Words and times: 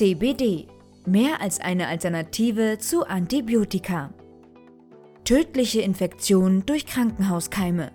CBD. 0.00 0.66
Mehr 1.04 1.42
als 1.42 1.60
eine 1.60 1.88
Alternative 1.88 2.78
zu 2.78 3.06
Antibiotika. 3.06 4.14
Tödliche 5.24 5.82
Infektion 5.82 6.64
durch 6.64 6.86
Krankenhauskeime. 6.86 7.92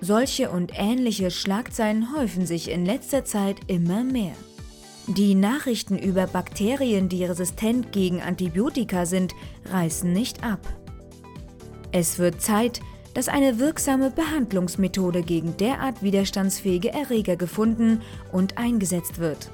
Solche 0.00 0.48
und 0.50 0.72
ähnliche 0.74 1.30
Schlagzeilen 1.30 2.16
häufen 2.16 2.46
sich 2.46 2.70
in 2.70 2.86
letzter 2.86 3.26
Zeit 3.26 3.56
immer 3.66 4.02
mehr. 4.02 4.32
Die 5.08 5.34
Nachrichten 5.34 5.98
über 5.98 6.26
Bakterien, 6.26 7.10
die 7.10 7.26
resistent 7.26 7.92
gegen 7.92 8.22
Antibiotika 8.22 9.04
sind, 9.04 9.34
reißen 9.70 10.10
nicht 10.10 10.42
ab. 10.42 10.66
Es 11.92 12.18
wird 12.18 12.40
Zeit, 12.40 12.80
dass 13.12 13.28
eine 13.28 13.58
wirksame 13.58 14.10
Behandlungsmethode 14.10 15.22
gegen 15.22 15.54
derart 15.58 16.02
widerstandsfähige 16.02 16.94
Erreger 16.94 17.36
gefunden 17.36 18.00
und 18.32 18.56
eingesetzt 18.56 19.18
wird. 19.18 19.50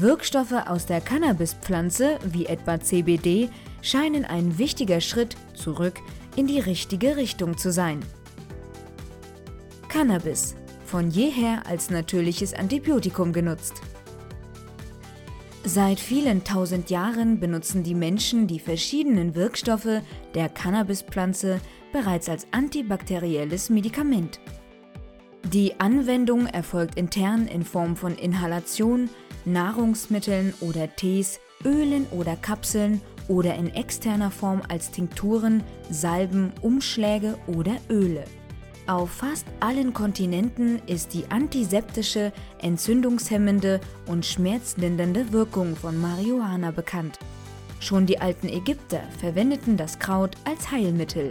Wirkstoffe 0.00 0.66
aus 0.66 0.86
der 0.86 1.00
Cannabispflanze, 1.00 2.18
wie 2.24 2.46
etwa 2.46 2.80
CBD, 2.80 3.50
scheinen 3.82 4.24
ein 4.24 4.58
wichtiger 4.58 5.00
Schritt 5.00 5.36
zurück 5.54 6.00
in 6.36 6.46
die 6.46 6.60
richtige 6.60 7.16
Richtung 7.16 7.56
zu 7.56 7.70
sein. 7.70 8.00
Cannabis, 9.88 10.56
von 10.84 11.10
jeher 11.10 11.66
als 11.66 11.90
natürliches 11.90 12.54
Antibiotikum 12.54 13.32
genutzt. 13.32 13.80
Seit 15.64 15.98
vielen 15.98 16.44
tausend 16.44 16.90
Jahren 16.90 17.40
benutzen 17.40 17.82
die 17.82 17.94
Menschen 17.94 18.46
die 18.46 18.60
verschiedenen 18.60 19.34
Wirkstoffe 19.34 20.02
der 20.34 20.48
Cannabispflanze 20.48 21.60
bereits 21.92 22.28
als 22.28 22.46
antibakterielles 22.50 23.70
Medikament. 23.70 24.40
Die 25.52 25.78
Anwendung 25.78 26.46
erfolgt 26.46 26.96
intern 26.96 27.46
in 27.46 27.64
Form 27.64 27.96
von 27.96 28.14
Inhalation, 28.16 29.08
Nahrungsmitteln 29.44 30.54
oder 30.60 30.94
Tees, 30.94 31.40
Ölen 31.64 32.06
oder 32.10 32.36
Kapseln 32.36 33.00
oder 33.28 33.54
in 33.54 33.74
externer 33.74 34.30
Form 34.30 34.62
als 34.68 34.90
Tinkturen, 34.90 35.62
Salben, 35.90 36.52
Umschläge 36.60 37.38
oder 37.46 37.76
Öle. 37.88 38.24
Auf 38.86 39.10
fast 39.10 39.46
allen 39.60 39.94
Kontinenten 39.94 40.82
ist 40.86 41.14
die 41.14 41.24
antiseptische, 41.30 42.32
entzündungshemmende 42.60 43.80
und 44.06 44.26
schmerzlindernde 44.26 45.32
Wirkung 45.32 45.74
von 45.74 45.98
Marihuana 45.98 46.70
bekannt. 46.70 47.18
Schon 47.80 48.04
die 48.04 48.20
alten 48.20 48.48
Ägypter 48.48 49.00
verwendeten 49.18 49.78
das 49.78 49.98
Kraut 49.98 50.36
als 50.44 50.70
Heilmittel. 50.70 51.30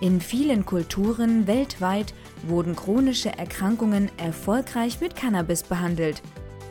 In 0.00 0.20
vielen 0.20 0.64
Kulturen 0.64 1.48
weltweit 1.48 2.14
wurden 2.46 2.76
chronische 2.76 3.36
Erkrankungen 3.36 4.08
erfolgreich 4.16 5.00
mit 5.00 5.16
Cannabis 5.16 5.64
behandelt, 5.64 6.22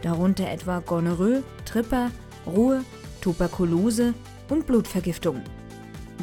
darunter 0.02 0.50
etwa 0.50 0.80
Gonorrhoe, 0.80 1.44
Tripper, 1.66 2.12
Ruhe, 2.45 2.84
Tuberkulose 3.22 4.14
und 4.50 4.66
Blutvergiftung. 4.66 5.42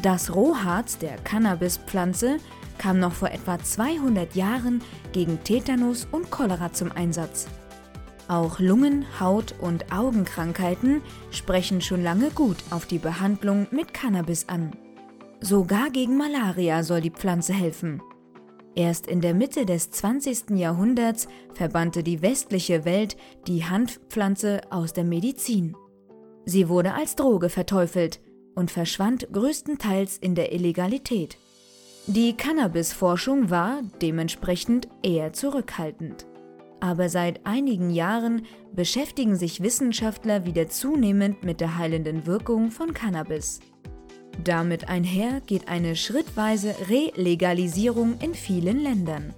Das 0.01 0.33
Rohharz 0.33 0.97
der 0.97 1.17
Cannabispflanze 1.17 2.37
kam 2.77 2.99
noch 2.99 3.13
vor 3.13 3.31
etwa 3.31 3.57
200 3.59 4.35
Jahren 4.35 4.81
gegen 5.13 5.43
Tetanus 5.43 6.07
und 6.11 6.29
Cholera 6.29 6.73
zum 6.73 6.91
Einsatz. 6.91 7.47
Auch 8.27 8.59
Lungen-, 8.59 9.05
Haut- 9.19 9.55
und 9.59 9.91
Augenkrankheiten 9.91 11.01
sprechen 11.31 11.81
schon 11.81 12.03
lange 12.03 12.31
gut 12.31 12.57
auf 12.71 12.85
die 12.85 12.97
Behandlung 12.97 13.67
mit 13.71 13.93
Cannabis 13.93 14.49
an. 14.49 14.71
Sogar 15.41 15.91
gegen 15.91 16.17
Malaria 16.17 16.83
soll 16.83 17.01
die 17.01 17.11
Pflanze 17.11 17.53
helfen. 17.53 18.01
Erst 18.75 19.07
in 19.07 19.21
der 19.21 19.33
Mitte 19.33 19.65
des 19.65 19.89
20. 19.91 20.51
Jahrhunderts 20.51 21.27
verbannte 21.53 22.03
die 22.03 22.21
westliche 22.21 22.83
Welt 22.83 23.15
die 23.47 23.63
Hanfpflanze 23.63 24.61
aus 24.69 24.91
der 24.91 25.05
Medizin. 25.05 25.75
Sie 26.45 26.67
wurde 26.67 26.93
als 26.93 27.15
Droge 27.15 27.49
verteufelt 27.49 28.19
und 28.53 28.71
verschwand 28.71 29.27
größtenteils 29.31 30.17
in 30.17 30.35
der 30.35 30.51
Illegalität. 30.51 31.37
Die 32.07 32.33
Cannabis-Forschung 32.33 33.49
war 33.49 33.81
dementsprechend 34.01 34.89
eher 35.01 35.33
zurückhaltend. 35.33 36.27
Aber 36.81 37.09
seit 37.09 37.45
einigen 37.45 37.89
Jahren 37.89 38.45
beschäftigen 38.73 39.37
sich 39.37 39.63
Wissenschaftler 39.63 40.45
wieder 40.45 40.67
zunehmend 40.67 41.43
mit 41.43 41.61
der 41.61 41.77
heilenden 41.77 42.27
Wirkung 42.27 42.69
von 42.69 42.93
Cannabis. 42.93 43.59
Damit 44.43 44.89
einher 44.89 45.41
geht 45.45 45.67
eine 45.67 45.95
schrittweise 45.95 46.75
Relegalisierung 46.89 48.19
in 48.19 48.33
vielen 48.33 48.79
Ländern. 48.79 49.33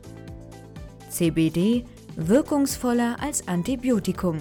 CBD 1.10 1.86
wirkungsvoller 2.16 3.18
als 3.20 3.48
Antibiotikum. 3.48 4.40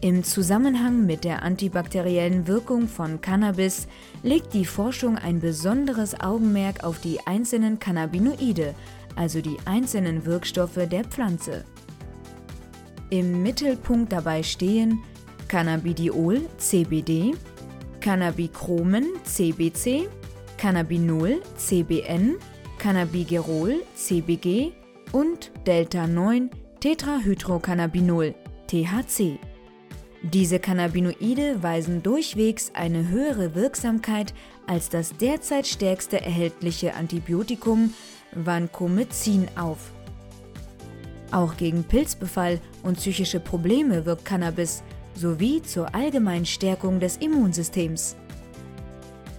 Im 0.00 0.22
Zusammenhang 0.22 1.06
mit 1.06 1.24
der 1.24 1.42
antibakteriellen 1.42 2.46
Wirkung 2.46 2.86
von 2.86 3.20
Cannabis 3.20 3.88
legt 4.22 4.54
die 4.54 4.64
Forschung 4.64 5.18
ein 5.18 5.40
besonderes 5.40 6.18
Augenmerk 6.20 6.84
auf 6.84 7.00
die 7.00 7.18
einzelnen 7.26 7.80
Cannabinoide, 7.80 8.74
also 9.16 9.40
die 9.40 9.56
einzelnen 9.64 10.24
Wirkstoffe 10.24 10.78
der 10.88 11.04
Pflanze. 11.04 11.64
Im 13.10 13.42
Mittelpunkt 13.42 14.12
dabei 14.12 14.42
stehen 14.42 15.02
Cannabidiol 15.48 16.42
CBD, 16.58 17.34
Cannabichromen 18.08 19.04
CBC, 19.24 20.08
Cannabinol 20.56 21.42
CBN, 21.58 22.36
Cannabigerol 22.78 23.82
CBG 23.94 24.72
und 25.12 25.50
Delta-9 25.66 26.48
Tetrahydrocannabinol 26.80 28.34
THC. 28.66 29.38
Diese 30.22 30.58
Cannabinoide 30.58 31.62
weisen 31.62 32.02
durchwegs 32.02 32.70
eine 32.72 33.10
höhere 33.10 33.54
Wirksamkeit 33.54 34.32
als 34.66 34.88
das 34.88 35.14
derzeit 35.18 35.66
stärkste 35.66 36.18
erhältliche 36.22 36.94
Antibiotikum 36.94 37.92
Vancomycin 38.32 39.48
auf. 39.54 39.92
Auch 41.30 41.58
gegen 41.58 41.84
Pilzbefall 41.84 42.58
und 42.82 42.96
psychische 42.96 43.38
Probleme 43.38 44.06
wirkt 44.06 44.24
Cannabis 44.24 44.82
sowie 45.18 45.62
zur 45.62 45.94
allgemeinen 45.94 46.46
Stärkung 46.46 47.00
des 47.00 47.16
Immunsystems. 47.16 48.16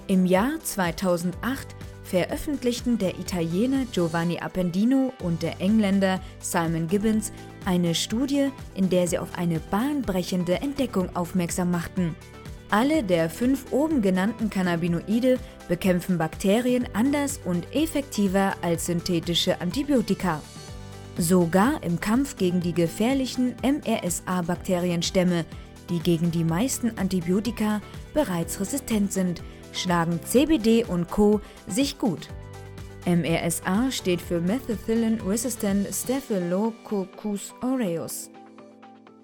Im 0.07 0.25
Jahr 0.25 0.59
2008 0.61 1.75
veröffentlichten 2.03 2.97
der 2.97 3.17
Italiener 3.19 3.85
Giovanni 3.91 4.39
Appendino 4.39 5.13
und 5.21 5.43
der 5.43 5.61
Engländer 5.61 6.19
Simon 6.39 6.87
Gibbons 6.87 7.31
eine 7.65 7.93
Studie, 7.93 8.49
in 8.73 8.89
der 8.89 9.07
sie 9.07 9.19
auf 9.19 9.29
eine 9.37 9.59
bahnbrechende 9.59 10.55
Entdeckung 10.55 11.15
aufmerksam 11.15 11.69
machten. 11.71 12.15
Alle 12.71 13.03
der 13.03 13.29
fünf 13.29 13.71
oben 13.71 14.01
genannten 14.01 14.49
Cannabinoide 14.49 15.39
bekämpfen 15.67 16.17
Bakterien 16.17 16.87
anders 16.93 17.39
und 17.45 17.67
effektiver 17.75 18.53
als 18.61 18.87
synthetische 18.87 19.59
Antibiotika. 19.61 20.41
Sogar 21.17 21.83
im 21.83 21.99
Kampf 21.99 22.37
gegen 22.37 22.61
die 22.61 22.73
gefährlichen 22.73 23.55
MRSA-Bakterienstämme, 23.61 25.45
die 25.89 25.99
gegen 25.99 26.31
die 26.31 26.43
meisten 26.43 26.97
Antibiotika 26.97 27.81
bereits 28.13 28.59
resistent 28.59 29.11
sind, 29.13 29.43
schlagen 29.73 30.19
CBD 30.23 30.83
und 30.83 31.09
Co. 31.09 31.41
sich 31.67 31.97
gut. 31.97 32.29
MRSA 33.05 33.91
steht 33.91 34.21
für 34.21 34.41
Methicillin-Resistant 34.41 35.87
Staphylococcus 35.93 37.53
aureus. 37.61 38.29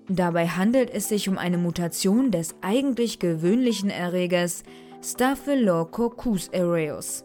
Dabei 0.08 0.48
handelt 0.48 0.92
es 0.92 1.09
sich 1.09 1.28
um 1.28 1.38
eine 1.38 1.58
Mutation 1.58 2.31
des 2.31 2.56
eigentlich 2.62 3.20
gewöhnlichen 3.20 3.90
Erregers 3.90 4.64
Staphylococcus 5.04 6.52
aureus. 6.54 7.25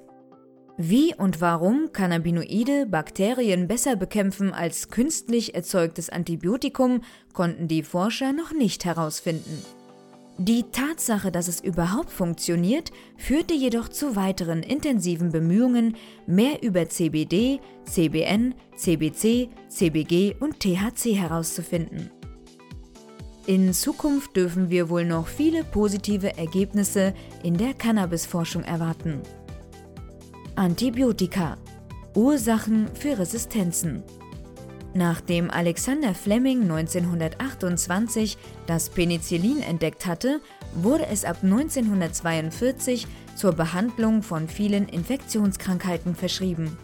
Wie 0.77 1.15
und 1.15 1.41
warum 1.41 1.93
Cannabinoide 1.93 2.87
Bakterien 2.87 3.69
besser 3.69 3.97
bekämpfen 3.97 4.53
als 4.53 4.89
künstlich 4.89 5.55
erzeugtes 5.55 6.09
Antibiotikum, 6.11 7.03
konnten 7.33 7.69
die 7.69 7.83
Forscher 7.83 8.33
noch 8.33 8.53
nicht 8.53 8.85
herausfinden. 8.85 9.63
Die 10.39 10.65
Tatsache, 10.73 11.31
dass 11.31 11.49
es 11.49 11.61
überhaupt 11.61 12.11
funktioniert, 12.11 12.93
führte 13.19 13.53
jedoch 13.53 13.91
zu 13.91 14.17
weiteren 14.17 14.63
intensiven 14.63 15.33
Bemühungen, 15.33 15.97
mehr 16.27 16.63
über 16.63 16.89
CBD, 16.89 17.61
CBN, 17.85 18.55
CBC, 18.75 19.51
CBG 19.69 20.35
und 20.41 20.61
THC 20.61 21.15
herauszufinden. 21.15 22.11
In 23.47 23.75
Zukunft 23.75 24.35
dürfen 24.35 24.71
wir 24.71 24.89
wohl 24.89 25.05
noch 25.05 25.27
viele 25.27 25.63
positive 25.63 26.39
Ergebnisse 26.39 27.13
in 27.43 27.59
der 27.59 27.75
Cannabisforschung 27.75 28.63
erwarten. 28.65 29.21
Antibiotika 30.57 31.57
Ursachen 32.15 32.89
für 32.95 33.19
Resistenzen 33.19 34.03
Nachdem 34.93 35.51
Alexander 35.51 36.15
Fleming 36.15 36.63
1928 36.63 38.37
das 38.67 38.91
Penicillin 38.91 39.63
entdeckt 39.63 40.07
hatte, 40.07 40.41
wurde 40.75 41.07
es 41.07 41.25
ab 41.25 41.39
1942 41.43 43.07
zur 43.37 43.53
Behandlung 43.53 44.23
von 44.23 44.49
vielen 44.49 44.89
Infektionskrankheiten 44.89 46.17
verschrieben. 46.17 46.77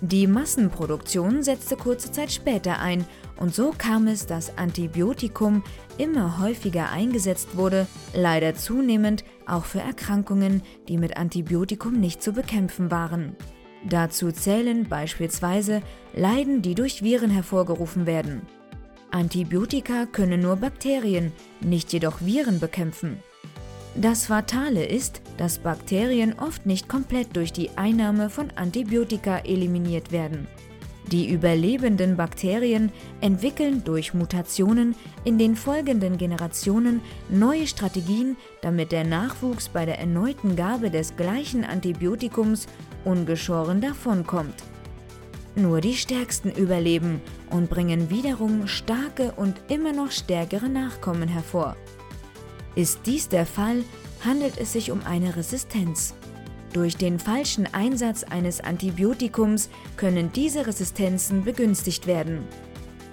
Die 0.00 0.26
Massenproduktion 0.26 1.42
setzte 1.42 1.76
kurze 1.76 2.12
Zeit 2.12 2.32
später 2.32 2.78
ein 2.78 3.04
und 3.36 3.54
so 3.54 3.74
kam 3.76 4.06
es, 4.06 4.26
dass 4.26 4.56
Antibiotikum 4.56 5.62
immer 5.98 6.40
häufiger 6.40 6.90
eingesetzt 6.90 7.56
wurde, 7.56 7.86
leider 8.14 8.54
zunehmend 8.54 9.24
auch 9.48 9.64
für 9.64 9.80
Erkrankungen, 9.80 10.62
die 10.88 10.98
mit 10.98 11.16
Antibiotikum 11.16 11.94
nicht 12.00 12.22
zu 12.22 12.32
bekämpfen 12.32 12.90
waren. 12.90 13.36
Dazu 13.88 14.32
zählen 14.32 14.88
beispielsweise 14.88 15.82
Leiden, 16.14 16.62
die 16.62 16.74
durch 16.74 17.02
Viren 17.02 17.30
hervorgerufen 17.30 18.06
werden. 18.06 18.42
Antibiotika 19.10 20.06
können 20.06 20.40
nur 20.40 20.56
Bakterien, 20.56 21.32
nicht 21.60 21.92
jedoch 21.92 22.20
Viren 22.20 22.60
bekämpfen. 22.60 23.22
Das 23.94 24.26
Fatale 24.26 24.84
ist, 24.84 25.22
dass 25.38 25.58
Bakterien 25.58 26.38
oft 26.38 26.66
nicht 26.66 26.88
komplett 26.88 27.34
durch 27.34 27.52
die 27.52 27.70
Einnahme 27.76 28.30
von 28.30 28.50
Antibiotika 28.54 29.38
eliminiert 29.38 30.12
werden. 30.12 30.46
Die 31.10 31.30
überlebenden 31.30 32.16
Bakterien 32.16 32.92
entwickeln 33.22 33.82
durch 33.82 34.12
Mutationen 34.12 34.94
in 35.24 35.38
den 35.38 35.56
folgenden 35.56 36.18
Generationen 36.18 37.00
neue 37.30 37.66
Strategien, 37.66 38.36
damit 38.60 38.92
der 38.92 39.04
Nachwuchs 39.04 39.70
bei 39.70 39.86
der 39.86 39.98
erneuten 39.98 40.54
Gabe 40.54 40.90
des 40.90 41.16
gleichen 41.16 41.64
Antibiotikums 41.64 42.66
ungeschoren 43.06 43.80
davonkommt. 43.80 44.62
Nur 45.56 45.80
die 45.80 45.94
Stärksten 45.94 46.50
überleben 46.50 47.22
und 47.48 47.70
bringen 47.70 48.10
wiederum 48.10 48.66
starke 48.66 49.32
und 49.32 49.56
immer 49.68 49.92
noch 49.92 50.10
stärkere 50.10 50.68
Nachkommen 50.68 51.28
hervor. 51.28 51.74
Ist 52.74 53.00
dies 53.06 53.28
der 53.28 53.46
Fall, 53.46 53.82
handelt 54.24 54.58
es 54.58 54.74
sich 54.74 54.90
um 54.90 55.00
eine 55.06 55.36
Resistenz. 55.36 56.14
Durch 56.72 56.96
den 56.96 57.18
falschen 57.18 57.66
Einsatz 57.72 58.24
eines 58.24 58.60
Antibiotikums 58.60 59.70
können 59.96 60.30
diese 60.32 60.66
Resistenzen 60.66 61.44
begünstigt 61.44 62.06
werden. 62.06 62.40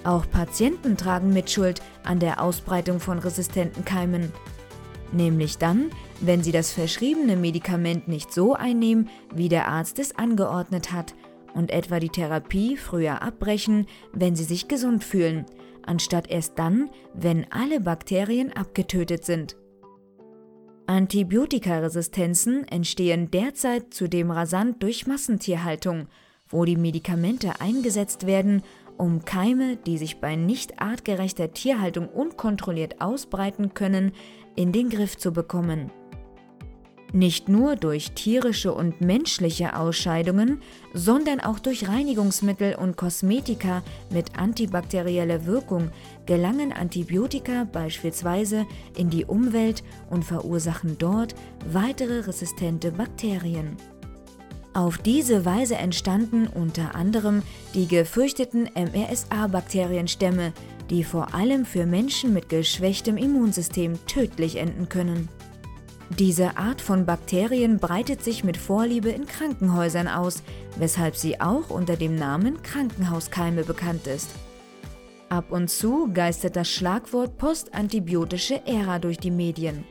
Auch 0.03 0.29
Patienten 0.29 0.97
tragen 0.97 1.33
Mitschuld 1.33 1.81
an 2.03 2.19
der 2.19 2.41
Ausbreitung 2.41 2.99
von 2.99 3.17
resistenten 3.17 3.85
Keimen. 3.85 4.31
Nämlich 5.11 5.57
dann, 5.57 5.89
wenn 6.19 6.43
sie 6.43 6.51
das 6.51 6.71
verschriebene 6.71 7.37
Medikament 7.37 8.07
nicht 8.07 8.33
so 8.33 8.53
einnehmen, 8.53 9.09
wie 9.33 9.49
der 9.49 9.67
Arzt 9.67 9.99
es 9.99 10.15
angeordnet 10.15 10.91
hat 10.91 11.15
und 11.53 11.71
etwa 11.71 11.99
die 11.99 12.09
Therapie 12.09 12.75
früher 12.75 13.21
abbrechen, 13.21 13.87
wenn 14.11 14.35
sie 14.35 14.43
sich 14.43 14.67
gesund 14.67 15.03
fühlen, 15.03 15.45
anstatt 15.85 16.29
erst 16.29 16.59
dann, 16.59 16.89
wenn 17.13 17.51
alle 17.51 17.79
Bakterien 17.79 18.51
abgetötet 18.51 19.25
sind. 19.25 19.55
Antibiotikaresistenzen 20.87 22.67
entstehen 22.67 23.31
derzeit 23.31 23.93
zudem 23.93 24.29
rasant 24.29 24.83
durch 24.83 25.07
Massentierhaltung, 25.07 26.07
wo 26.47 26.65
die 26.65 26.75
Medikamente 26.75 27.59
eingesetzt 27.59 28.27
werden, 28.27 28.61
um 28.97 29.25
Keime, 29.25 29.77
die 29.77 29.97
sich 29.97 30.21
bei 30.21 30.35
nicht 30.35 30.79
artgerechter 30.79 31.51
Tierhaltung 31.51 32.07
unkontrolliert 32.07 33.01
ausbreiten 33.01 33.73
können, 33.73 34.11
in 34.55 34.71
den 34.71 34.89
Griff 34.89 35.17
zu 35.17 35.33
bekommen. 35.33 35.91
Nicht 37.15 37.47
nur 37.47 37.77
durch 37.77 38.11
tierische 38.11 38.73
und 38.73 38.99
menschliche 38.99 39.79
Ausscheidungen, 39.79 40.61
sondern 40.93 41.39
auch 41.39 41.59
durch 41.59 41.87
Reinigungsmittel 41.87 42.75
und 42.75 42.97
Kosmetika 42.97 43.83
mit 44.09 44.37
antibakterieller 44.37 45.45
Wirkung 45.45 45.91
gelangen 46.25 46.73
Antibiotika 46.73 47.67
beispielsweise 47.71 48.65
in 48.97 49.09
die 49.09 49.23
Umwelt 49.23 49.81
und 50.09 50.25
verursachen 50.25 50.97
dort 50.97 51.35
weitere 51.71 52.19
resistente 52.19 52.91
Bakterien. 52.91 53.77
Auf 54.73 54.97
diese 54.97 55.45
Weise 55.45 55.75
entstanden 55.75 56.47
unter 56.47 56.95
anderem 56.95 57.43
die 57.75 57.87
gefürchteten 57.87 58.69
MRSA-Bakterienstämme, 58.75 60.51
die 60.89 61.05
vor 61.05 61.33
allem 61.33 61.63
für 61.63 61.85
Menschen 61.85 62.33
mit 62.33 62.49
geschwächtem 62.49 63.15
Immunsystem 63.15 64.05
tödlich 64.05 64.57
enden 64.57 64.89
können. 64.89 65.29
Diese 66.09 66.57
Art 66.57 66.81
von 66.81 67.05
Bakterien 67.05 67.79
breitet 67.79 68.23
sich 68.23 68.43
mit 68.43 68.57
Vorliebe 68.57 69.09
in 69.09 69.25
Krankenhäusern 69.25 70.07
aus, 70.07 70.43
weshalb 70.77 71.15
sie 71.15 71.41
auch 71.41 71.69
unter 71.69 71.97
dem 71.97 72.15
Namen 72.15 72.61
Krankenhauskeime 72.61 73.63
bekannt 73.63 74.07
ist. 74.07 74.29
Ab 75.29 75.51
und 75.51 75.69
zu 75.69 76.09
geistert 76.13 76.55
das 76.55 76.69
Schlagwort 76.69 77.37
postantibiotische 77.37 78.65
Ära 78.67 78.99
durch 78.99 79.17
die 79.17 79.31
Medien. 79.31 79.83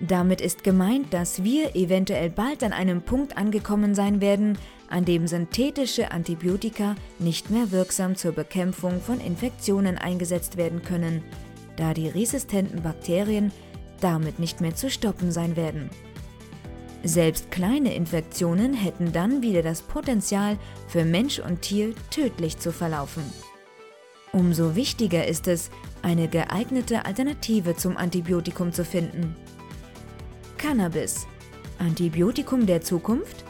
Damit 0.00 0.40
ist 0.40 0.64
gemeint, 0.64 1.12
dass 1.12 1.44
wir 1.44 1.76
eventuell 1.76 2.30
bald 2.30 2.64
an 2.64 2.72
einem 2.72 3.02
Punkt 3.02 3.36
angekommen 3.36 3.94
sein 3.94 4.20
werden, 4.20 4.58
an 4.88 5.04
dem 5.04 5.26
synthetische 5.28 6.10
Antibiotika 6.10 6.96
nicht 7.18 7.50
mehr 7.50 7.70
wirksam 7.70 8.16
zur 8.16 8.32
Bekämpfung 8.32 9.00
von 9.00 9.20
Infektionen 9.20 9.98
eingesetzt 9.98 10.56
werden 10.56 10.82
können, 10.82 11.22
da 11.76 11.94
die 11.94 12.08
resistenten 12.08 12.82
Bakterien 12.82 13.52
damit 14.02 14.38
nicht 14.38 14.60
mehr 14.60 14.74
zu 14.74 14.90
stoppen 14.90 15.32
sein 15.32 15.56
werden. 15.56 15.90
Selbst 17.04 17.50
kleine 17.50 17.94
Infektionen 17.94 18.74
hätten 18.74 19.12
dann 19.12 19.42
wieder 19.42 19.62
das 19.62 19.82
Potenzial, 19.82 20.56
für 20.86 21.04
Mensch 21.04 21.40
und 21.40 21.62
Tier 21.62 21.94
tödlich 22.10 22.58
zu 22.58 22.72
verlaufen. 22.72 23.24
Umso 24.32 24.76
wichtiger 24.76 25.26
ist 25.26 25.48
es, 25.48 25.70
eine 26.02 26.28
geeignete 26.28 27.04
Alternative 27.04 27.76
zum 27.76 27.96
Antibiotikum 27.96 28.72
zu 28.72 28.84
finden. 28.84 29.36
Cannabis. 30.58 31.26
Antibiotikum 31.78 32.66
der 32.66 32.80
Zukunft? 32.80 33.44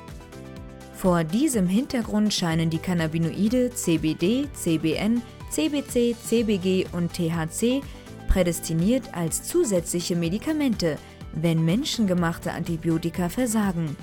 Vor 0.94 1.24
diesem 1.24 1.66
Hintergrund 1.66 2.32
scheinen 2.32 2.70
die 2.70 2.78
Cannabinoide 2.78 3.70
CBD, 3.70 4.48
CBN, 4.54 5.20
CBC, 5.50 6.16
CBG 6.24 6.86
und 6.92 7.12
THC 7.12 7.82
prädestiniert 8.32 9.14
als 9.14 9.42
zusätzliche 9.42 10.16
Medikamente, 10.16 10.96
wenn 11.34 11.64
menschengemachte 11.64 12.52
Antibiotika 12.52 13.28
versagen. 13.28 13.94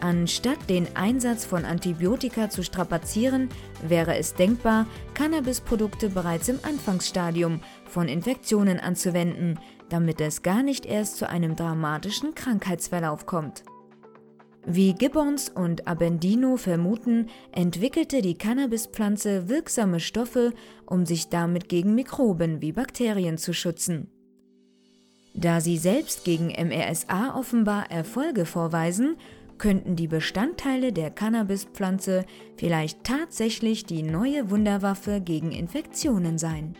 Anstatt 0.00 0.70
den 0.70 0.86
Einsatz 0.96 1.44
von 1.44 1.66
Antibiotika 1.66 2.48
zu 2.48 2.62
strapazieren, 2.62 3.50
wäre 3.86 4.16
es 4.16 4.34
denkbar, 4.34 4.86
Cannabisprodukte 5.12 6.08
bereits 6.08 6.48
im 6.48 6.60
Anfangsstadium 6.62 7.60
von 7.84 8.08
Infektionen 8.08 8.80
anzuwenden, 8.80 9.58
damit 9.90 10.20
es 10.22 10.42
gar 10.42 10.62
nicht 10.62 10.86
erst 10.86 11.18
zu 11.18 11.28
einem 11.28 11.56
dramatischen 11.56 12.34
Krankheitsverlauf 12.34 13.26
kommt. 13.26 13.64
Wie 14.68 14.94
Gibbons 14.94 15.48
und 15.48 15.86
Abendino 15.86 16.56
vermuten, 16.56 17.28
entwickelte 17.52 18.20
die 18.20 18.34
Cannabispflanze 18.34 19.48
wirksame 19.48 20.00
Stoffe, 20.00 20.52
um 20.86 21.06
sich 21.06 21.28
damit 21.28 21.68
gegen 21.68 21.94
Mikroben 21.94 22.60
wie 22.60 22.72
Bakterien 22.72 23.38
zu 23.38 23.52
schützen. 23.52 24.10
Da 25.34 25.60
sie 25.60 25.78
selbst 25.78 26.24
gegen 26.24 26.48
MRSA 26.48 27.38
offenbar 27.38 27.92
Erfolge 27.92 28.44
vorweisen, 28.44 29.16
könnten 29.58 29.94
die 29.94 30.08
Bestandteile 30.08 30.92
der 30.92 31.10
Cannabispflanze 31.12 32.24
vielleicht 32.56 33.04
tatsächlich 33.04 33.86
die 33.86 34.02
neue 34.02 34.50
Wunderwaffe 34.50 35.20
gegen 35.20 35.52
Infektionen 35.52 36.38
sein. 36.38 36.74